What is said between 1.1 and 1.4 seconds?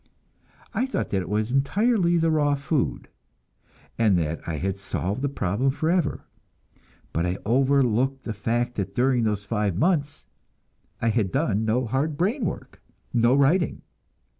that it